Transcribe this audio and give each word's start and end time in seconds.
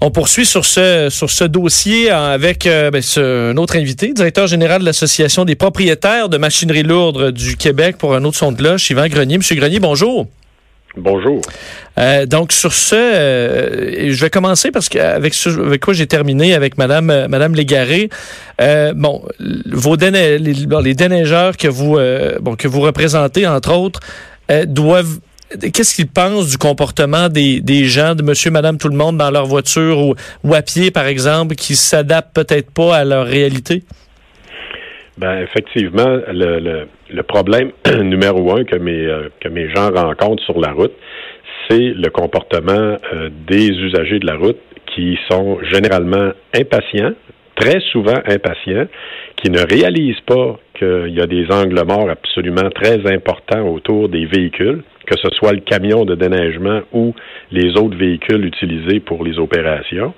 On 0.00 0.12
poursuit 0.12 0.46
sur 0.46 0.64
ce 0.64 1.08
sur 1.10 1.28
ce 1.28 1.42
dossier 1.44 2.10
avec 2.10 2.66
euh, 2.66 2.90
ben, 2.90 3.02
ce, 3.02 3.50
un 3.50 3.56
autre 3.56 3.76
invité, 3.76 4.12
directeur 4.12 4.46
général 4.46 4.80
de 4.80 4.86
l'Association 4.86 5.44
des 5.44 5.56
propriétaires 5.56 6.28
de 6.28 6.38
machinerie 6.38 6.84
lourde 6.84 7.32
du 7.32 7.56
Québec 7.56 7.96
pour 7.98 8.14
un 8.14 8.24
autre 8.24 8.36
son 8.36 8.52
de 8.52 8.58
cloche, 8.58 8.90
Yvan 8.90 9.08
Grenier. 9.08 9.38
Monsieur 9.38 9.56
Grenier, 9.56 9.80
bonjour. 9.80 10.28
Bonjour. 10.96 11.40
Euh, 11.98 12.26
donc 12.26 12.52
sur 12.52 12.72
ce, 12.72 12.94
euh, 12.94 14.10
je 14.12 14.20
vais 14.20 14.30
commencer 14.30 14.70
parce 14.70 14.88
qu'avec 14.88 15.34
avec 15.46 15.82
quoi 15.82 15.94
j'ai 15.94 16.06
terminé 16.06 16.54
avec 16.54 16.78
Madame 16.78 17.10
euh, 17.10 17.28
Madame 17.28 17.54
Légaré. 17.54 18.08
Euh, 18.60 18.92
bon, 18.94 19.22
vos 19.66 19.96
déne 19.96 20.14
les, 20.14 20.38
les, 20.38 20.94
déneigeurs 20.94 21.56
que 21.56 21.68
vous 21.68 21.98
bon 22.40 22.56
que 22.56 22.68
vous 22.68 22.80
représentez 22.80 23.46
entre 23.46 23.72
autres 23.72 24.00
doivent 24.66 25.18
Qu'est-ce 25.50 25.94
qu'ils 25.94 26.08
pensent 26.08 26.50
du 26.50 26.58
comportement 26.58 27.28
des, 27.28 27.84
gens, 27.84 28.14
de 28.14 28.22
monsieur, 28.22 28.50
madame, 28.50 28.76
tout 28.76 28.88
le 28.88 28.96
monde 28.96 29.16
dans 29.16 29.30
leur 29.30 29.46
voiture 29.46 29.98
ou, 30.44 30.54
à 30.54 30.62
pied, 30.62 30.90
par 30.90 31.06
exemple, 31.06 31.54
qui 31.54 31.74
s'adaptent 31.74 32.34
peut-être 32.34 32.70
pas 32.70 32.96
à 32.96 33.04
leur 33.04 33.26
réalité? 33.26 33.82
Ben 35.16 35.40
effectivement, 35.40 36.18
le 36.28 37.22
problème 37.22 37.72
numéro 38.02 38.56
un 38.56 38.62
que 38.62 38.76
mes 38.76 39.04
euh, 39.04 39.30
que 39.40 39.48
mes 39.48 39.68
gens 39.74 39.90
rencontrent 39.90 40.44
sur 40.44 40.60
la 40.60 40.70
route, 40.70 40.92
c'est 41.68 41.92
le 41.94 42.08
comportement 42.10 42.96
euh, 43.12 43.28
des 43.48 43.68
usagers 43.68 44.20
de 44.20 44.26
la 44.26 44.36
route 44.36 44.60
qui 44.94 45.18
sont 45.30 45.58
généralement 45.64 46.30
impatients, 46.54 47.12
très 47.56 47.80
souvent 47.92 48.18
impatients, 48.26 48.86
qui 49.36 49.50
ne 49.50 49.60
réalisent 49.60 50.24
pas 50.26 50.58
qu'il 50.78 51.12
y 51.14 51.20
a 51.20 51.26
des 51.26 51.50
angles 51.50 51.82
morts 51.84 52.10
absolument 52.10 52.70
très 52.70 53.12
importants 53.12 53.66
autour 53.68 54.08
des 54.08 54.24
véhicules, 54.24 54.82
que 55.08 55.16
ce 55.18 55.28
soit 55.36 55.52
le 55.52 55.60
camion 55.60 56.04
de 56.04 56.14
déneigement 56.14 56.80
ou 56.92 57.14
les 57.50 57.70
autres 57.76 57.96
véhicules 57.96 58.44
utilisés 58.44 59.00
pour 59.00 59.24
les 59.24 59.38
opérations. 59.38 60.14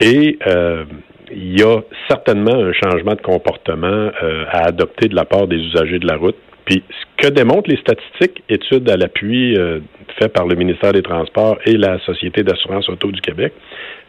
Et 0.00 0.38
euh, 0.46 0.84
il 1.30 1.58
y 1.58 1.62
a 1.62 1.80
certainement 2.08 2.54
un 2.54 2.72
changement 2.72 3.14
de 3.14 3.22
comportement 3.22 3.86
euh, 3.86 4.44
à 4.50 4.66
adopter 4.66 5.08
de 5.08 5.14
la 5.14 5.24
part 5.24 5.46
des 5.46 5.56
usagers 5.56 5.98
de 5.98 6.06
la 6.06 6.16
route. 6.16 6.36
Puis, 6.64 6.82
ce 6.90 7.28
que 7.28 7.32
démontrent 7.32 7.70
les 7.70 7.76
statistiques, 7.76 8.42
études 8.48 8.90
à 8.90 8.96
l'appui 8.96 9.56
euh, 9.56 9.78
faites 10.18 10.32
par 10.32 10.46
le 10.46 10.56
ministère 10.56 10.92
des 10.92 11.02
Transports 11.02 11.58
et 11.64 11.76
la 11.76 11.98
Société 12.00 12.42
d'assurance 12.42 12.88
auto 12.88 13.12
du 13.12 13.20
Québec, 13.20 13.52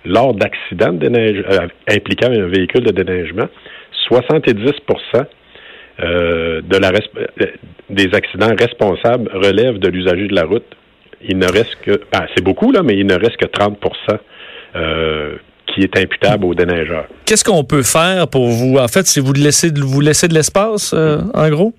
lors 0.06 0.34
d'accidents 0.34 0.94
de 0.94 1.08
impliquant 1.88 2.32
un 2.32 2.48
véhicule 2.48 2.84
de 2.84 2.92
déneigement, 2.92 3.48
70 4.08 4.74
euh, 6.00 6.62
de 6.62 6.78
la 6.78 6.92
des 7.90 8.10
accidents 8.14 8.54
responsables 8.58 9.30
relèvent 9.34 9.80
de 9.80 9.88
l'usager 9.88 10.28
de 10.28 10.36
la 10.36 10.44
route. 10.44 10.66
Il 11.28 11.38
ne 11.38 11.48
reste 11.48 11.76
que, 11.84 12.02
ben, 12.12 12.28
c'est 12.36 12.44
beaucoup 12.44 12.72
là, 12.72 12.84
mais 12.84 12.96
il 12.96 13.08
ne 13.08 13.16
reste 13.16 13.38
que 13.38 13.46
30 13.46 13.78
euh, 14.76 15.36
qui 15.68 15.82
est 15.82 15.98
imputable 15.98 16.46
au 16.46 16.54
déneigeur. 16.54 17.08
Qu'est-ce 17.26 17.44
qu'on 17.44 17.64
peut 17.64 17.82
faire 17.82 18.28
pour 18.28 18.48
vous? 18.48 18.78
En 18.78 18.88
fait, 18.88 19.08
si 19.08 19.20
vous 19.20 19.34
laissez, 19.34 19.72
vous 19.76 20.02
laissez 20.02 20.28
de 20.28 20.34
l'espace, 20.34 20.94
euh, 20.94 21.20
en 21.34 21.50
gros? 21.50 21.74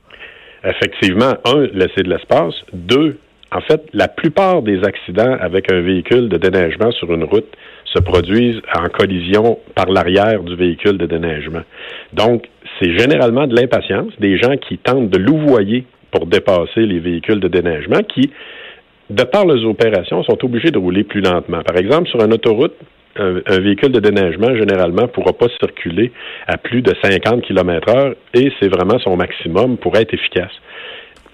Effectivement, 0.64 1.34
un, 1.44 1.66
laisser 1.72 2.03
de 2.03 2.10
l'espace. 2.10 2.54
Deux, 2.72 3.19
en 3.53 3.60
fait, 3.60 3.82
la 3.93 4.09
plupart 4.09 4.62
des 4.62 4.82
accidents 4.82 5.37
avec 5.41 5.70
un 5.72 5.81
véhicule 5.81 6.28
de 6.28 6.37
déneigement 6.37 6.91
sur 6.93 7.12
une 7.14 7.25
route 7.25 7.48
se 7.84 8.00
produisent 8.00 8.60
en 8.75 8.88
collision 8.88 9.59
par 9.75 9.87
l'arrière 9.87 10.43
du 10.43 10.56
véhicule 10.56 10.98
de 10.98 11.06
déneigement. 11.06 11.62
Donc, 12.12 12.44
c'est 12.81 12.97
généralement 12.97 13.47
de 13.47 13.55
l'impatience, 13.55 14.12
des 14.19 14.39
gens 14.39 14.56
qui 14.56 14.78
tentent 14.78 15.11
de 15.11 15.19
louvoyer 15.19 15.84
pour 16.11 16.27
dépasser 16.27 16.81
les 16.81 16.99
véhicules 16.99 17.41
de 17.41 17.49
déneigement 17.49 18.03
qui, 18.03 18.31
de 19.11 19.22
par 19.25 19.47
leurs 19.47 19.65
opérations, 19.65 20.22
sont 20.22 20.44
obligés 20.44 20.71
de 20.71 20.78
rouler 20.78 21.05
plus 21.05 21.21
lentement. 21.21 21.62
Par 21.62 21.77
exemple, 21.77 22.09
sur 22.09 22.22
une 22.22 22.33
autoroute, 22.33 22.75
un, 23.17 23.59
véhicule 23.61 23.91
de 23.91 24.00
déneigement, 24.00 24.55
généralement, 24.55 25.03
ne 25.03 25.09
pourra 25.09 25.33
pas 25.33 25.49
circuler 25.59 26.12
à 26.47 26.56
plus 26.56 26.83
de 26.83 26.93
50 27.03 27.43
km 27.43 27.88
heure 27.88 28.15
et 28.34 28.53
c'est 28.61 28.69
vraiment 28.69 28.99
son 29.00 29.17
maximum 29.17 29.77
pour 29.77 29.97
être 29.97 30.15
efficace. 30.15 30.53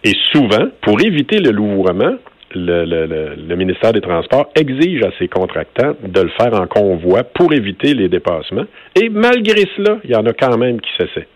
Et 0.03 0.13
souvent, 0.33 0.69
pour 0.83 1.01
éviter 1.01 1.41
le 1.41 1.51
louvoiement, 1.51 2.17
le, 2.55 3.35
le, 3.37 3.57
ministère 3.57 3.93
des 3.93 4.01
Transports 4.01 4.49
exige 4.55 5.03
à 5.03 5.11
ses 5.19 5.29
contractants 5.29 5.95
de 6.07 6.21
le 6.21 6.31
faire 6.41 6.55
en 6.55 6.67
convoi 6.67 7.25
pour 7.25 7.53
éviter 7.53 7.95
les 7.95 8.09
dépassements. 8.09 8.67
Et 8.95 9.09
malgré 9.09 9.65
cela, 9.77 9.99
il 10.05 10.11
y 10.11 10.17
en 10.17 10.25
a 10.25 10.33
quand 10.33 10.57
même 10.57 10.81
qui 10.81 10.91
s'essaient. 10.99 11.27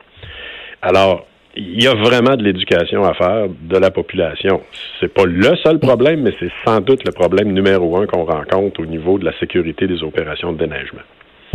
Alors, 0.83 1.27
il 1.57 1.83
y 1.83 1.89
a 1.89 1.95
vraiment 1.95 2.37
de 2.37 2.45
l'éducation 2.45 3.05
à 3.05 3.15
faire 3.15 3.47
de 3.49 3.77
la 3.77 3.91
population. 3.91 4.63
C'est 5.01 5.13
pas 5.13 5.25
le 5.25 5.57
seul 5.63 5.79
problème, 5.79 6.23
mais 6.23 6.33
c'est 6.39 6.53
sans 6.65 6.81
doute 6.81 7.05
le 7.05 7.13
problème 7.13 7.53
numéro 7.53 8.01
un 8.01 8.07
qu'on 8.07 8.25
rencontre 8.25 8.81
au 8.81 8.87
niveau 8.87 9.19
de 9.19 9.25
la 9.25 9.33
sécurité 9.41 9.87
des 9.87 10.03
opérations 10.03 10.53
de 10.53 10.59
déneigement. 10.59 11.01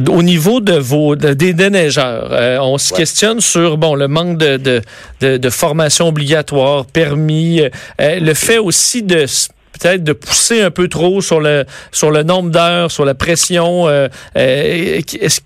Au 0.10 0.24
niveau 0.24 0.60
de 0.60 0.74
vos 0.74 1.16
des 1.16 1.54
déneigeurs, 1.54 2.30
euh, 2.32 2.58
on 2.60 2.80
se 2.80 2.94
questionne 2.94 3.40
sur 3.40 3.78
bon 3.78 3.94
le 3.94 4.08
manque 4.08 4.40
de, 4.40 4.58
de, 4.58 5.38
de, 5.38 5.50
formation 5.52 6.08
obligatoire, 6.08 6.88
permis, 6.88 7.62
euh, 7.62 8.20
le 8.20 8.34
fait 8.34 8.58
aussi 8.58 9.04
de 9.04 9.26
peut-être 9.74 10.04
de 10.04 10.14
pousser 10.14 10.62
un 10.62 10.72
peu 10.72 10.88
trop 10.88 11.22
sur 11.22 11.40
le 11.40 11.66
sur 11.92 12.10
le 12.10 12.24
nombre 12.24 12.50
d'heures, 12.50 12.90
sur 12.90 13.06
la 13.06 13.14
pression. 13.14 13.88
Euh, 13.88 14.08
est 14.36 15.44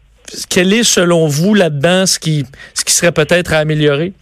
quel 0.49 0.73
est 0.73 0.83
selon 0.83 1.27
vous 1.27 1.53
là-dedans 1.53 2.05
ce 2.05 2.19
qui 2.19 2.45
serait 2.85 3.11
peut-être 3.11 3.53
à 3.53 3.57
améliorer? 3.57 4.13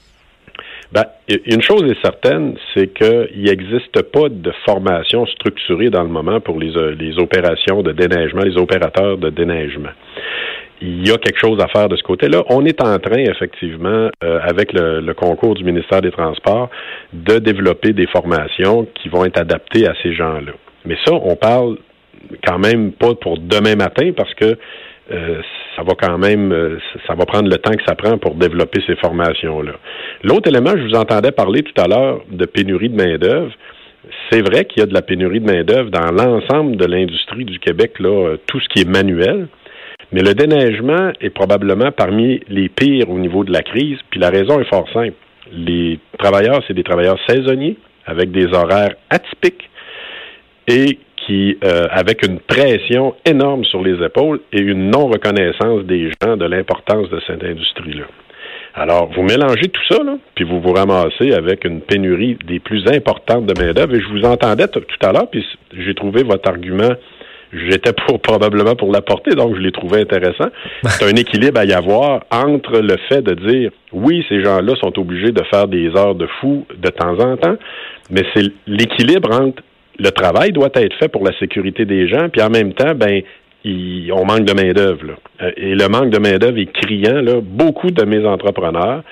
Ben, 0.91 1.05
une 1.27 1.61
chose 1.61 1.83
est 1.91 2.01
certaine, 2.01 2.55
c'est 2.73 2.87
qu'il 2.93 3.43
n'existe 3.43 4.01
pas 4.13 4.29
de 4.29 4.51
formation 4.65 5.25
structurée 5.25 5.89
dans 5.89 6.03
le 6.03 6.09
moment 6.09 6.39
pour 6.39 6.59
les, 6.59 6.77
euh, 6.77 6.95
les 6.97 7.17
opérations 7.17 7.81
de 7.81 7.91
déneigement, 7.91 8.43
les 8.43 8.57
opérateurs 8.57 9.17
de 9.17 9.29
déneigement 9.29 9.89
il 10.81 11.07
y 11.07 11.11
a 11.11 11.17
quelque 11.17 11.39
chose 11.39 11.57
à 11.61 11.67
faire 11.67 11.87
de 11.87 11.95
ce 11.95 12.03
côté-là. 12.03 12.43
On 12.49 12.65
est 12.65 12.81
en 12.81 12.99
train, 12.99 13.17
effectivement, 13.17 14.09
euh, 14.23 14.39
avec 14.41 14.73
le, 14.73 14.99
le, 14.99 15.13
concours 15.13 15.55
du 15.55 15.63
ministère 15.63 16.01
des 16.01 16.11
Transports, 16.11 16.69
de 17.13 17.39
développer 17.39 17.93
des 17.93 18.07
formations 18.07 18.85
qui 18.95 19.07
vont 19.07 19.23
être 19.23 19.39
adaptées 19.39 19.87
à 19.87 19.93
ces 20.03 20.13
gens-là. 20.13 20.51
Mais 20.85 20.97
ça, 21.05 21.13
on 21.13 21.35
parle 21.37 21.77
quand 22.45 22.59
même 22.59 22.91
pas 22.91 23.15
pour 23.15 23.37
demain 23.37 23.75
matin 23.75 24.11
parce 24.15 24.33
que 24.33 24.57
euh, 25.11 25.41
ça 25.75 25.83
va 25.83 25.93
quand 25.93 26.17
même, 26.17 26.51
euh, 26.51 26.79
ça 27.05 27.13
va 27.13 27.25
prendre 27.25 27.49
le 27.49 27.57
temps 27.57 27.73
que 27.73 27.83
ça 27.85 27.95
prend 27.95 28.17
pour 28.17 28.35
développer 28.35 28.81
ces 28.87 28.95
formations-là. 28.95 29.73
L'autre 30.23 30.49
élément, 30.49 30.71
je 30.75 30.83
vous 30.83 30.95
entendais 30.95 31.31
parler 31.31 31.61
tout 31.61 31.79
à 31.79 31.87
l'heure 31.87 32.21
de 32.29 32.45
pénurie 32.45 32.89
de 32.89 32.95
main-d'œuvre. 32.95 33.51
C'est 34.31 34.41
vrai 34.41 34.65
qu'il 34.65 34.79
y 34.79 34.83
a 34.83 34.87
de 34.87 34.93
la 34.93 35.01
pénurie 35.01 35.39
de 35.39 35.45
main-d'œuvre 35.45 35.91
dans 35.91 36.11
l'ensemble 36.11 36.77
de 36.77 36.85
l'industrie 36.85 37.45
du 37.45 37.59
Québec, 37.59 37.99
là, 37.99 38.09
euh, 38.09 38.37
tout 38.47 38.59
ce 38.59 38.67
qui 38.69 38.81
est 38.81 38.89
manuel. 38.89 39.47
Mais 40.11 40.21
le 40.21 40.33
déneigement 40.33 41.11
est 41.21 41.29
probablement 41.29 41.91
parmi 41.91 42.39
les 42.47 42.69
pires 42.69 43.09
au 43.09 43.19
niveau 43.19 43.43
de 43.43 43.51
la 43.51 43.61
crise, 43.61 43.97
puis 44.09 44.19
la 44.19 44.29
raison 44.29 44.59
est 44.59 44.69
fort 44.69 44.87
simple. 44.91 45.15
Les 45.51 45.99
travailleurs, 46.17 46.61
c'est 46.67 46.73
des 46.73 46.83
travailleurs 46.83 47.19
saisonniers 47.27 47.77
avec 48.05 48.31
des 48.31 48.45
horaires 48.53 48.95
atypiques 49.09 49.69
et 50.67 50.97
euh, 51.31 51.87
avec 51.89 52.25
une 52.25 52.39
pression 52.39 53.15
énorme 53.25 53.63
sur 53.65 53.81
les 53.81 54.03
épaules 54.03 54.41
et 54.51 54.61
une 54.61 54.89
non-reconnaissance 54.89 55.83
des 55.83 56.11
gens 56.21 56.37
de 56.37 56.45
l'importance 56.45 57.09
de 57.09 57.19
cette 57.25 57.43
industrie-là. 57.43 58.05
Alors, 58.75 59.09
vous 59.15 59.23
mélangez 59.23 59.69
tout 59.69 59.81
ça, 59.89 60.03
là, 60.03 60.17
puis 60.35 60.43
vous 60.43 60.59
vous 60.59 60.73
ramassez 60.73 61.31
avec 61.33 61.63
une 61.63 61.79
pénurie 61.81 62.37
des 62.45 62.59
plus 62.59 62.85
importantes 62.87 63.45
de 63.45 63.59
main-d'œuvre. 63.59 63.95
Et 63.95 64.01
je 64.01 64.07
vous 64.09 64.25
entendais 64.25 64.67
tout 64.67 64.81
à 65.01 65.13
l'heure, 65.13 65.29
puis 65.29 65.45
j'ai 65.73 65.95
trouvé 65.95 66.23
votre 66.23 66.49
argument. 66.49 66.91
J'étais 67.53 67.93
pour 67.93 68.19
probablement 68.19 68.75
pour 68.75 68.91
l'apporter, 68.91 69.31
donc 69.31 69.55
je 69.55 69.61
l'ai 69.61 69.71
trouvé 69.71 70.01
intéressant. 70.01 70.49
C'est 70.83 71.05
un 71.05 71.15
équilibre 71.15 71.59
à 71.59 71.65
y 71.65 71.71
avoir 71.71 72.25
entre 72.29 72.79
le 72.79 72.97
fait 73.07 73.21
de 73.21 73.33
dire 73.33 73.71
oui, 73.93 74.25
ces 74.27 74.43
gens-là 74.43 74.75
sont 74.75 74.99
obligés 74.99 75.31
de 75.31 75.41
faire 75.49 75.69
des 75.69 75.87
heures 75.95 76.15
de 76.15 76.27
fou 76.41 76.65
de 76.77 76.89
temps 76.89 77.17
en 77.17 77.37
temps, 77.37 77.55
mais 78.11 78.23
c'est 78.35 78.51
l'équilibre 78.67 79.31
entre 79.31 79.63
le 79.97 80.09
travail 80.11 80.51
doit 80.51 80.69
être 80.75 80.95
fait 80.97 81.07
pour 81.07 81.23
la 81.23 81.37
sécurité 81.39 81.85
des 81.85 82.07
gens, 82.07 82.29
puis 82.29 82.41
en 82.41 82.49
même 82.49 82.73
temps, 82.73 82.93
ben, 82.95 83.21
on 84.11 84.25
manque 84.25 84.45
de 84.45 84.53
main-d'œuvre. 84.53 85.15
Euh, 85.41 85.51
et 85.57 85.75
le 85.75 85.87
manque 85.87 86.09
de 86.09 86.19
main-d'œuvre 86.19 86.57
est 86.59 86.71
criant. 86.71 87.21
Beaucoup 87.41 87.91
de 87.91 88.05
mes 88.05 88.25
entrepreneurs 88.25 89.03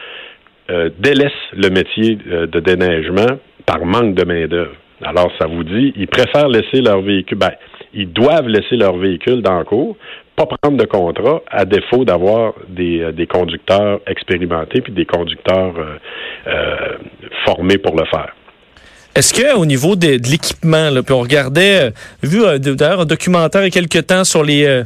euh, 0.69 0.89
délaissent 0.99 1.31
le 1.53 1.69
métier 1.69 2.17
euh, 2.29 2.47
de 2.47 2.59
déneigement 2.59 3.37
par 3.65 3.85
manque 3.85 4.15
de 4.15 4.25
main-d'œuvre. 4.25 4.75
Alors, 5.01 5.31
ça 5.39 5.47
vous 5.47 5.63
dit, 5.63 5.93
ils 5.95 6.07
préfèrent 6.07 6.47
laisser 6.47 6.81
leur 6.81 7.01
véhicule. 7.01 7.37
Ben, 7.37 7.51
ils 7.93 8.11
doivent 8.11 8.47
laisser 8.47 8.75
leur 8.75 8.95
véhicule 8.97 9.41
dans 9.41 9.59
le 9.59 9.65
cours, 9.65 9.97
pas 10.35 10.45
prendre 10.45 10.77
de 10.77 10.85
contrat 10.85 11.41
à 11.49 11.65
défaut 11.65 12.05
d'avoir 12.05 12.53
des, 12.67 13.11
des, 13.11 13.27
conducteurs 13.27 13.99
expérimentés 14.07 14.81
puis 14.81 14.93
des 14.93 15.05
conducteurs 15.05 15.73
formés 17.45 17.77
pour 17.77 17.95
le 17.95 18.05
faire. 18.05 18.33
Est-ce 19.15 19.33
que 19.33 19.55
au 19.55 19.65
niveau 19.65 19.95
de, 19.95 20.19
l'équipement, 20.27 20.89
puis 21.03 21.13
on 21.13 21.21
regardait, 21.21 21.93
vu 22.23 22.41
d'ailleurs 22.59 23.01
un 23.01 23.05
documentaire 23.05 23.61
il 23.61 23.65
y 23.65 23.67
a 23.67 23.71
quelques 23.71 24.07
temps 24.07 24.23
sur 24.23 24.43
les 24.43 24.83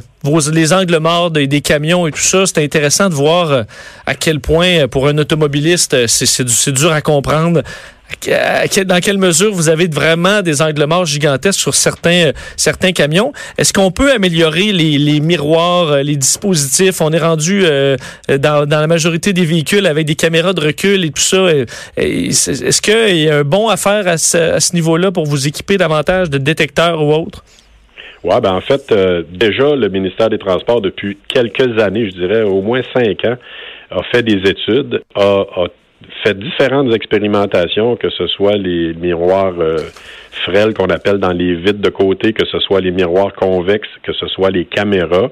les 0.52 0.72
angles 0.72 0.98
morts 0.98 1.30
des 1.30 1.60
camions 1.60 2.06
et 2.06 2.10
tout 2.10 2.18
ça, 2.18 2.44
c'était 2.44 2.64
intéressant 2.64 3.08
de 3.08 3.14
voir 3.14 3.64
à 4.04 4.14
quel 4.14 4.40
point 4.40 4.88
pour 4.88 5.08
un 5.08 5.16
automobiliste 5.16 6.06
c'est 6.06 6.72
dur 6.72 6.92
à 6.92 7.00
comprendre 7.00 7.62
dans 8.84 9.00
quelle 9.00 9.18
mesure 9.18 9.52
vous 9.52 9.68
avez 9.68 9.86
vraiment 9.86 10.42
des 10.42 10.62
angles 10.62 10.84
morts 10.86 11.06
gigantesques 11.06 11.60
sur 11.60 11.74
certains, 11.74 12.32
certains 12.56 12.92
camions? 12.92 13.32
Est-ce 13.58 13.72
qu'on 13.72 13.90
peut 13.90 14.12
améliorer 14.12 14.72
les, 14.72 15.20
miroirs, 15.20 15.92
euh, 15.92 16.02
les 16.02 16.16
dispositifs? 16.16 17.00
On 17.00 17.12
est 17.12 17.18
rendu 17.18 17.62
euh, 17.64 17.96
dans, 18.28 18.68
la 18.68 18.86
majorité 18.86 19.32
des 19.32 19.44
véhicules 19.44 19.86
avec 19.86 20.06
des 20.06 20.14
caméras 20.14 20.52
de 20.52 20.60
recul 20.60 21.04
et 21.04 21.10
tout 21.10 21.20
ça. 21.20 21.46
Est-ce 21.96 22.82
qu'il 22.82 23.18
y 23.18 23.30
a 23.30 23.38
un 23.38 23.44
bon 23.44 23.68
à 23.68 23.76
faire 23.76 24.06
à 24.08 24.18
ce, 24.18 24.74
niveau-là 24.74 25.12
pour 25.12 25.24
vous 25.24 25.46
équiper 25.46 25.76
davantage 25.76 26.30
de 26.30 26.38
détecteurs 26.38 27.02
ou 27.02 27.12
autres? 27.12 27.44
Oui, 28.24 28.34
ben 28.42 28.52
en 28.52 28.60
fait, 28.60 28.90
euh, 28.90 29.22
déjà, 29.30 29.76
le 29.76 29.88
ministère 29.88 30.28
des 30.28 30.38
Transports, 30.38 30.80
depuis 30.80 31.16
quelques 31.28 31.78
années, 31.78 32.10
je 32.10 32.16
dirais 32.16 32.42
au 32.42 32.62
moins 32.62 32.82
cinq 32.92 33.24
ans, 33.24 33.36
a 33.90 34.02
fait 34.10 34.22
des 34.22 34.50
études, 34.50 35.02
a 35.14 35.44
fait 36.22 36.38
différentes 36.38 36.94
expérimentations, 36.94 37.96
que 37.96 38.10
ce 38.10 38.26
soit 38.28 38.56
les 38.56 38.94
miroirs 38.94 39.54
euh, 39.58 39.76
frêles 40.44 40.74
qu'on 40.74 40.86
appelle 40.86 41.18
dans 41.18 41.32
les 41.32 41.54
vitres 41.56 41.80
de 41.80 41.90
côté, 41.90 42.32
que 42.32 42.46
ce 42.46 42.58
soit 42.60 42.80
les 42.80 42.92
miroirs 42.92 43.34
convexes, 43.34 43.88
que 44.02 44.12
ce 44.12 44.26
soit 44.28 44.50
les 44.50 44.64
caméras. 44.64 45.30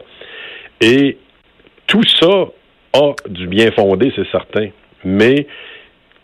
Et 0.81 1.19
tout 1.87 2.05
ça 2.21 2.49
a 2.95 3.13
du 3.29 3.47
bien 3.47 3.71
fondé, 3.73 4.13
c'est 4.17 4.29
certain. 4.31 4.69
Mais 5.05 5.47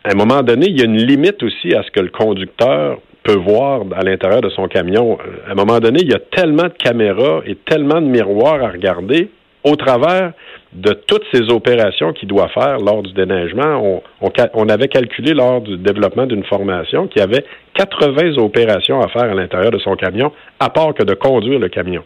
à 0.05 0.13
un 0.13 0.17
moment 0.17 0.43
donné, 0.43 0.67
il 0.69 0.79
y 0.79 0.83
a 0.83 0.87
une 0.87 0.97
limite 0.97 1.43
aussi 1.43 1.75
à 1.75 1.83
ce 1.85 1.91
que 1.91 2.01
le 2.01 2.09
conducteur 2.09 2.99
peut 3.23 3.37
voir 3.37 3.83
à 3.95 4.03
l'intérieur 4.03 4.41
de 4.41 4.51
son 4.51 4.67
camion. 4.67 5.19
À 5.47 5.53
un 5.53 5.55
moment 5.55 5.79
donné, 5.79 6.01
il 6.03 6.11
y 6.11 6.15
a 6.15 6.19
tellement 6.19 6.65
de 6.65 6.75
caméras 6.77 7.43
et 7.47 7.55
tellement 7.55 8.01
de 8.01 8.07
miroirs 8.07 8.63
à 8.65 8.71
regarder 8.71 9.31
au 9.65 9.77
travers 9.77 10.33
de 10.73 10.93
toutes 10.93 11.25
ces 11.33 11.51
opérations 11.51 12.13
qu'il 12.13 12.29
doit 12.29 12.49
faire 12.49 12.79
lors 12.79 13.03
du 13.03 13.13
déneigement. 13.13 14.03
On, 14.21 14.69
avait 14.69 14.89
calculé 14.89 15.35
lors 15.35 15.61
du 15.61 15.77
développement 15.77 16.27
d'une 16.27 16.45
formation 16.45 17.07
qu'il 17.07 17.21
y 17.21 17.25
avait 17.25 17.45
80 17.75 18.39
opérations 18.39 19.01
à 19.01 19.09
faire 19.09 19.31
à 19.31 19.35
l'intérieur 19.35 19.71
de 19.71 19.79
son 19.79 19.97
camion, 19.97 20.33
à 20.61 20.71
part 20.71 20.95
que 20.95 21.05
de 21.05 21.15
conduire 21.15 21.59
le 21.59 21.69
camion. 21.69 22.03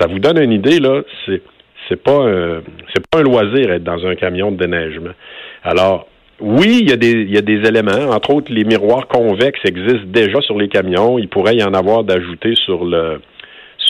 Ça 0.00 0.06
vous 0.06 0.18
donne 0.18 0.38
une 0.38 0.52
idée, 0.52 0.78
là, 0.80 1.02
c'est 1.26 2.02
pas 2.02 2.26
un 2.26 3.22
loisir 3.22 3.70
être 3.70 3.84
dans 3.84 4.04
un 4.04 4.14
camion 4.14 4.50
de 4.50 4.56
déneigement. 4.56 5.12
Alors, 5.62 6.08
oui, 6.40 6.80
il 6.82 6.90
y, 6.90 6.92
a 6.92 6.96
des, 6.96 7.12
il 7.12 7.32
y 7.32 7.38
a 7.38 7.42
des 7.42 7.66
éléments, 7.66 8.10
entre 8.10 8.34
autres 8.34 8.52
les 8.52 8.64
miroirs 8.64 9.06
convexes 9.06 9.60
existent 9.64 10.06
déjà 10.06 10.40
sur 10.42 10.58
les 10.58 10.68
camions. 10.68 11.18
Il 11.18 11.28
pourrait 11.28 11.56
y 11.56 11.62
en 11.62 11.72
avoir 11.72 12.04
d'ajouter 12.04 12.54
sur 12.56 12.84
le 12.84 13.20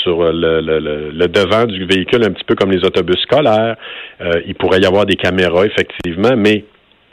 sur 0.07 0.23
le, 0.33 1.27
devant 1.27 1.67
du 1.67 1.85
véhicule, 1.85 2.25
un 2.25 2.31
petit 2.31 2.45
peu 2.45 2.55
comme 2.55 2.71
les 2.71 2.85
autobus 2.85 3.19
scolaires. 3.23 3.77
Euh, 4.21 4.41
il 4.47 4.55
pourrait 4.55 4.81
y 4.81 4.87
avoir 4.87 5.05
des 5.05 5.17
caméras, 5.17 5.67
effectivement, 5.67 6.37
mais 6.37 6.65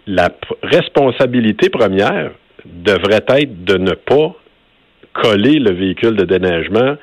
la 0.05 0.29
responsabilité 0.61 1.69
première 1.69 2.31
devrait 2.65 3.25
être 3.27 3.65
de 3.65 3.77
ne 3.77 3.93
pas 3.93 4.35
coller 5.13 5.59
le 5.59 5.73
véhicule 5.73 6.15
de 6.15 6.25
déneigement 6.25 6.95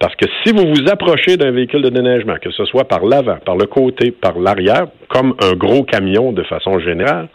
parce 0.00 0.14
que 0.14 0.26
si 0.44 0.52
vous 0.52 0.68
vous 0.68 0.88
approchez 0.88 1.36
d'un 1.36 1.50
véhicule 1.50 1.82
de 1.82 1.88
déneigement, 1.88 2.36
que 2.40 2.52
ce 2.52 2.64
soit 2.66 2.86
par 2.86 3.04
l'avant, 3.04 3.38
par 3.44 3.56
le 3.56 3.66
côté, 3.66 4.12
par 4.12 4.38
l'arrière, 4.38 4.86
comme 5.08 5.34
un 5.42 5.54
gros 5.54 5.82
camion 5.82 6.32
de 6.32 6.44
façon 6.44 6.78
générale, 6.78 7.28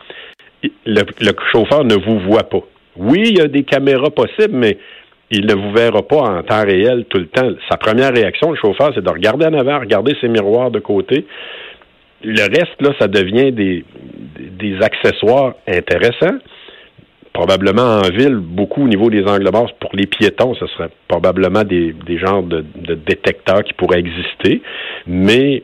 le, 0.86 1.02
le, 1.20 1.32
chauffeur 1.52 1.84
ne 1.84 1.96
vous 1.96 2.20
voit 2.20 2.44
pas. 2.44 2.62
Oui, 2.96 3.24
il 3.26 3.38
y 3.38 3.42
a 3.42 3.48
des 3.50 3.64
caméras 3.64 4.12
possibles, 4.12 4.56
mais 4.56 4.78
il 5.34 5.48
ne 5.48 5.56
vous 5.56 5.72
verra 5.72 6.02
pas 6.04 6.22
en 6.22 6.44
temps 6.44 6.64
réel 6.64 7.06
tout 7.10 7.18
le 7.18 7.28
temps. 7.28 7.50
Sa 7.70 7.78
première 7.78 8.14
réaction, 8.14 8.52
le 8.52 8.58
chauffeur, 8.58 8.92
c'est 8.94 9.04
de 9.04 9.10
regarder 9.10 9.46
en 9.46 9.54
avant, 9.54 9.80
regarder 9.80 10.16
ses 10.22 10.28
miroirs 10.28 10.72
de 10.72 10.80
côté. 10.80 11.26
Le 12.24 12.42
reste, 12.42 12.82
là, 12.82 12.92
ça 13.00 13.08
devient 13.08 13.52
des, 13.52 13.84
accessoires 14.82 15.56
intéressants. 15.68 16.38
Probablement 17.34 18.00
en 18.00 18.10
ville, 18.10 18.36
beaucoup 18.36 18.84
au 18.84 18.88
niveau 18.88 19.10
des 19.10 19.26
angles 19.26 19.50
morts, 19.52 19.74
pour 19.80 19.90
les 19.94 20.06
piétons, 20.06 20.54
ce 20.54 20.68
serait 20.68 20.90
probablement 21.08 21.64
des, 21.64 21.96
genres 22.20 22.44
de, 22.44 22.64
de 22.76 22.94
détecteurs 22.94 23.64
qui 23.64 23.74
pourraient 23.74 24.00
exister. 24.00 24.62
Mais 25.08 25.64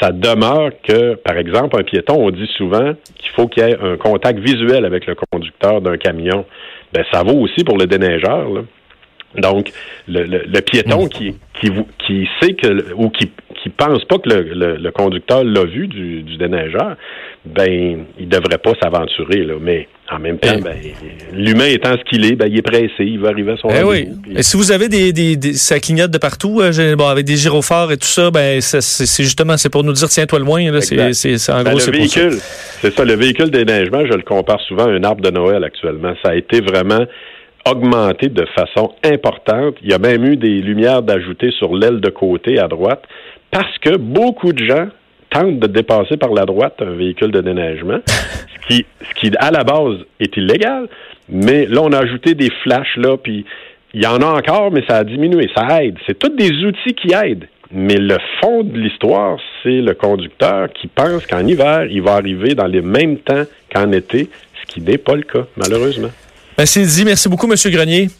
ça 0.00 0.12
demeure 0.12 0.70
que, 0.82 1.14
par 1.14 1.38
exemple, 1.38 1.78
un 1.78 1.84
piéton, 1.84 2.16
on 2.18 2.30
dit 2.30 2.48
souvent 2.56 2.92
qu'il 3.14 3.30
faut 3.34 3.48
qu'il 3.48 3.64
y 3.64 3.70
ait 3.70 3.76
un 3.80 3.96
contact 3.96 4.38
visuel 4.38 4.84
avec 4.84 5.06
le 5.06 5.14
conducteur 5.14 5.80
d'un 5.80 5.96
camion. 5.96 6.44
Ben, 6.92 7.04
ça 7.12 7.22
vaut 7.22 7.38
aussi 7.40 7.64
pour 7.64 7.78
le 7.78 7.86
déneigeur. 7.86 8.46
Donc, 9.40 9.72
le, 10.08 10.24
le, 10.24 10.60
piéton 10.60 11.08
qui, 11.08 11.34
qui, 11.60 11.70
qui 11.98 12.28
sait 12.40 12.54
que 12.54 12.92
ou 12.94 13.10
qui, 13.10 13.30
qui 13.62 13.68
pense 13.70 14.04
pas 14.04 14.18
que 14.18 14.28
le, 14.28 14.76
le 14.76 14.90
conducteur 14.90 15.44
l'a 15.44 15.64
vu 15.64 15.88
du, 15.88 16.22
du 16.22 16.36
déneigeur, 16.36 16.96
ben 17.44 18.04
il 18.18 18.28
devrait 18.28 18.58
pas 18.58 18.72
s'aventurer 18.80 19.44
là. 19.44 19.54
Mais 19.60 19.88
en 20.10 20.18
même 20.18 20.38
temps, 20.38 20.54
eh. 20.56 20.62
ben, 20.62 20.76
l'humain 21.32 21.66
étant 21.66 21.96
ce 21.96 22.04
qu'il 22.08 22.24
est, 22.24 22.36
ben, 22.36 22.46
il 22.46 22.58
est 22.58 22.62
pressé, 22.62 22.92
il 23.00 23.18
va 23.18 23.28
arriver 23.28 23.52
à 23.52 23.56
son 23.56 23.68
eh 23.70 23.82
oui. 23.82 24.08
Et 24.36 24.42
si 24.42 24.56
vous 24.56 24.70
avez 24.70 24.88
des, 24.88 25.12
des, 25.12 25.36
des, 25.36 25.54
ça 25.54 25.80
clignote 25.80 26.10
de 26.10 26.18
partout, 26.18 26.60
euh, 26.60 26.96
bon, 26.96 27.08
avec 27.08 27.24
des 27.24 27.36
gyrophares 27.36 27.90
et 27.92 27.96
tout 27.96 28.06
ça, 28.06 28.30
ben 28.30 28.60
c'est 28.60 29.24
justement 29.24 29.56
c'est 29.56 29.70
pour 29.70 29.84
nous 29.84 29.92
dire 29.92 30.08
tiens 30.08 30.26
toi 30.26 30.38
le 30.38 30.44
moins 30.44 30.70
là. 30.70 30.80
C'est 30.80 31.12
c'est 31.12 31.52
en 31.52 31.62
ben, 31.62 31.70
gros 31.70 31.80
c'est 31.80 31.90
véhicule. 31.90 32.38
C'est 32.80 32.94
ça. 32.94 33.04
Le 33.04 33.14
véhicule 33.14 33.50
déneigement, 33.50 34.06
je 34.06 34.14
le 34.14 34.22
compare 34.22 34.60
souvent 34.60 34.86
à 34.86 34.90
un 34.90 35.02
arbre 35.02 35.22
de 35.22 35.30
Noël 35.30 35.64
actuellement. 35.64 36.14
Ça 36.22 36.30
a 36.30 36.34
été 36.34 36.60
vraiment 36.60 37.04
augmenté 37.66 38.28
de 38.28 38.46
façon 38.54 38.94
importante. 39.04 39.76
Il 39.82 39.90
y 39.90 39.94
a 39.94 39.98
même 39.98 40.24
eu 40.24 40.36
des 40.36 40.60
lumières 40.60 41.02
d'ajouter 41.02 41.50
sur 41.52 41.74
l'aile 41.74 42.00
de 42.00 42.10
côté 42.10 42.58
à 42.58 42.68
droite 42.68 43.02
parce 43.50 43.78
que 43.78 43.96
beaucoup 43.96 44.52
de 44.52 44.64
gens 44.64 44.88
tentent 45.30 45.58
de 45.58 45.66
dépasser 45.66 46.16
par 46.16 46.32
la 46.32 46.44
droite 46.44 46.74
un 46.80 46.94
véhicule 46.94 47.32
de 47.32 47.40
déneigement, 47.40 47.98
ce 48.06 48.66
qui, 48.66 48.86
ce 49.00 49.14
qui 49.20 49.32
à 49.38 49.50
la 49.50 49.64
base 49.64 49.98
est 50.20 50.36
illégal. 50.36 50.88
Mais 51.28 51.66
là, 51.66 51.80
on 51.82 51.92
a 51.92 51.98
ajouté 51.98 52.34
des 52.34 52.50
flashs 52.62 52.96
là, 52.96 53.16
puis 53.16 53.44
il 53.94 54.02
y 54.02 54.06
en 54.06 54.18
a 54.18 54.26
encore, 54.26 54.70
mais 54.70 54.84
ça 54.88 54.98
a 54.98 55.04
diminué. 55.04 55.48
Ça 55.56 55.82
aide. 55.82 55.96
C'est 56.06 56.18
tous 56.18 56.28
des 56.28 56.52
outils 56.64 56.94
qui 56.94 57.12
aident. 57.14 57.48
Mais 57.72 57.96
le 57.96 58.18
fond 58.40 58.62
de 58.62 58.78
l'histoire, 58.78 59.38
c'est 59.62 59.80
le 59.80 59.94
conducteur 59.94 60.68
qui 60.72 60.86
pense 60.86 61.26
qu'en 61.26 61.44
hiver, 61.46 61.86
il 61.90 62.02
va 62.02 62.12
arriver 62.12 62.54
dans 62.54 62.66
les 62.66 62.82
mêmes 62.82 63.18
temps 63.18 63.42
qu'en 63.74 63.90
été, 63.90 64.28
ce 64.60 64.66
qui 64.72 64.80
n'est 64.80 64.98
pas 64.98 65.14
le 65.14 65.22
cas, 65.22 65.46
malheureusement. 65.56 66.10
Merci 66.58 66.80
ben, 66.80 66.88
dit. 66.88 67.04
Merci 67.04 67.28
beaucoup, 67.28 67.50
M. 67.50 67.56
Grenier. 67.70 68.10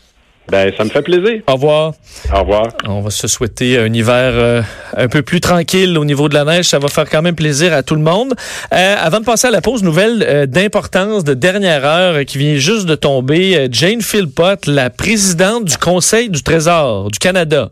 Ben, 0.49 0.73
ça 0.76 0.85
me 0.85 0.90
fait 0.90 1.02
plaisir. 1.02 1.43
Au 1.49 1.55
revoir. 1.55 1.95
Au 2.33 2.40
revoir. 2.40 2.69
On 2.87 3.00
va 3.00 3.11
se 3.11 3.26
souhaiter 3.26 3.78
un 3.78 3.93
hiver 3.93 4.33
euh, 4.35 4.62
un 4.97 5.09
peu 5.09 5.23
plus 5.23 5.40
tranquille 5.40 5.99
au 5.99 6.05
niveau 6.05 6.28
de 6.28 6.35
la 6.35 6.45
neige. 6.45 6.66
Ça 6.66 6.78
va 6.78 6.87
faire 6.88 7.09
quand 7.11 7.23
même 7.23 7.35
plaisir 7.35 7.73
à 7.73 7.83
tout 7.83 7.97
le 7.97 8.00
monde. 8.00 8.33
Euh, 8.73 8.97
avant 8.99 9.19
de 9.19 9.25
passer 9.25 9.49
à 9.49 9.50
la 9.50 9.61
pause, 9.61 9.83
nouvelle 9.83 10.23
euh, 10.23 10.47
d'importance 10.47 11.25
de 11.25 11.35
dernière 11.35 11.85
heure 11.85 12.25
qui 12.25 12.38
vient 12.38 12.57
juste 12.57 12.87
de 12.87 12.95
tomber. 12.95 13.66
Jane 13.73 14.02
Philpott, 14.02 14.66
la 14.66 14.88
présidente 14.88 15.64
du 15.64 15.76
Conseil 15.78 16.31
du 16.31 16.43
Trésor 16.45 17.11
du 17.11 17.19
Canada, 17.19 17.71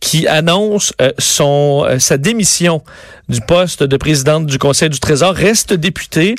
qui 0.00 0.26
annonce 0.26 0.92
son 1.18 1.86
sa 1.98 2.16
démission 2.16 2.82
du 3.30 3.40
poste 3.40 3.84
de 3.84 3.96
présidente 3.96 4.46
du 4.46 4.58
Conseil 4.58 4.88
du 4.88 4.98
Trésor 4.98 5.34
reste 5.34 5.72
députée 5.72 6.34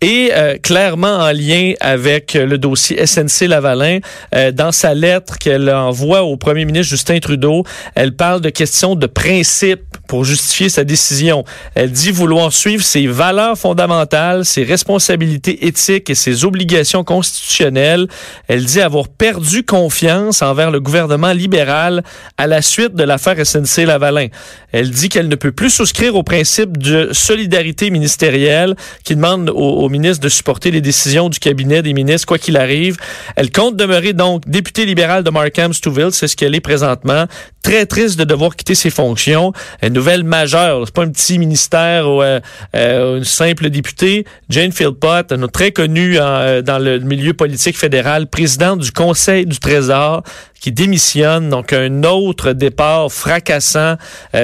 et 0.00 0.30
euh, 0.32 0.56
clairement 0.56 1.18
en 1.18 1.32
lien 1.32 1.74
avec 1.80 2.32
le 2.34 2.56
dossier 2.56 3.04
SNC-Lavalin. 3.04 4.00
Euh, 4.34 4.50
dans 4.50 4.72
sa 4.72 4.94
lettre 4.94 5.36
qu'elle 5.38 5.70
envoie 5.70 6.22
au 6.22 6.36
premier 6.38 6.64
ministre 6.64 6.88
Justin 6.88 7.18
Trudeau, 7.18 7.64
elle 7.94 8.16
parle 8.16 8.40
de 8.40 8.48
questions 8.48 8.96
de 8.96 9.06
principe 9.06 9.89
pour 10.10 10.24
justifier 10.24 10.68
sa 10.68 10.82
décision. 10.82 11.44
Elle 11.76 11.92
dit 11.92 12.10
vouloir 12.10 12.52
suivre 12.52 12.82
ses 12.82 13.06
valeurs 13.06 13.56
fondamentales, 13.56 14.44
ses 14.44 14.64
responsabilités 14.64 15.68
éthiques 15.68 16.10
et 16.10 16.16
ses 16.16 16.44
obligations 16.44 17.04
constitutionnelles. 17.04 18.08
Elle 18.48 18.64
dit 18.64 18.80
avoir 18.80 19.06
perdu 19.06 19.62
confiance 19.62 20.42
envers 20.42 20.72
le 20.72 20.80
gouvernement 20.80 21.32
libéral 21.32 22.02
à 22.38 22.48
la 22.48 22.60
suite 22.60 22.96
de 22.96 23.04
l'affaire 23.04 23.36
SNC-Lavalin. 23.36 24.26
Elle 24.72 24.90
dit 24.90 25.08
qu'elle 25.08 25.28
ne 25.28 25.36
peut 25.36 25.52
plus 25.52 25.70
souscrire 25.70 26.16
au 26.16 26.24
principe 26.24 26.76
de 26.76 27.10
solidarité 27.12 27.90
ministérielle 27.90 28.74
qui 29.04 29.14
demande 29.14 29.48
au, 29.54 29.88
ministre 29.88 30.24
de 30.24 30.28
supporter 30.28 30.72
les 30.72 30.80
décisions 30.80 31.28
du 31.28 31.38
cabinet 31.38 31.82
des 31.82 31.92
ministres, 31.92 32.26
quoi 32.26 32.38
qu'il 32.38 32.56
arrive. 32.56 32.96
Elle 33.36 33.52
compte 33.52 33.76
demeurer 33.76 34.12
donc 34.12 34.42
députée 34.48 34.86
libérale 34.86 35.22
de 35.22 35.30
Markham-Stouffville, 35.30 36.10
c'est 36.10 36.26
ce 36.26 36.34
qu'elle 36.34 36.56
est 36.56 36.60
présentement. 36.60 37.26
Très 37.62 37.86
triste 37.86 38.18
de 38.18 38.24
devoir 38.24 38.56
quitter 38.56 38.74
ses 38.74 38.90
fonctions. 38.90 39.52
Nouvelle 40.00 40.24
majeure. 40.24 40.82
C'est 40.86 40.94
pas 40.94 41.02
un 41.02 41.10
petit 41.10 41.38
ministère 41.38 42.08
ou 42.08 42.22
euh, 42.22 42.40
euh, 42.74 43.18
une 43.18 43.24
simple 43.24 43.68
députée. 43.68 44.24
Jane 44.48 44.72
Philpott, 44.72 45.30
très 45.52 45.72
connue 45.72 46.16
dans 46.16 46.82
le 46.82 47.00
milieu 47.00 47.34
politique 47.34 47.76
fédéral, 47.76 48.26
présidente 48.26 48.80
du 48.80 48.92
Conseil 48.92 49.44
du 49.44 49.58
Trésor, 49.58 50.22
qui 50.58 50.72
démissionne. 50.72 51.50
Donc, 51.50 51.74
un 51.74 52.02
autre 52.04 52.52
départ 52.52 53.12
fracassant 53.12 53.96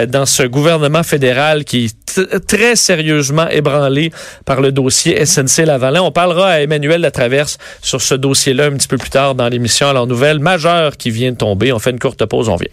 dans 0.09 0.27
ce 0.27 0.43
gouvernement 0.43 1.03
fédéral 1.03 1.65
qui 1.65 1.87
est 1.87 2.47
très 2.47 2.77
sérieusement 2.77 3.49
ébranlé 3.49 4.13
par 4.45 4.61
le 4.61 4.73
dossier 4.73 5.25
SNC-Lavalin. 5.25 6.03
On 6.03 6.13
parlera 6.13 6.51
à 6.51 6.61
Emmanuel 6.61 7.01
Latraverse 7.01 7.57
sur 7.81 8.03
ce 8.03 8.15
dossier-là 8.15 8.67
un 8.67 8.73
petit 8.73 8.89
peu 8.89 8.99
plus 8.99 9.11
tard 9.11 9.35
dans 9.35 9.49
l'émission. 9.49 9.89
Alors, 9.89 10.07
nouvelle 10.07 10.39
majeure 10.39 10.99
qui 10.99 11.11
vient 11.11 11.33
de 11.33 11.39
tomber. 11.39 11.73
On 11.73 11.79
fait 11.79 11.91
une 11.91 11.99
courte 11.99 12.25
pause, 12.27 12.51
on 12.51 12.57
vient. 12.57 12.69